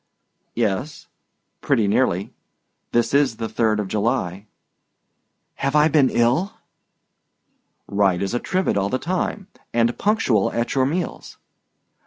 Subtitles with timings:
[0.55, 1.05] "Yes,
[1.61, 2.33] pretty nearly;
[2.91, 4.47] this is the 3d of July."
[5.57, 6.53] "Have I been ill?"
[7.87, 9.45] "Right as a trivet all the time,
[9.75, 11.37] and punctual at your meals."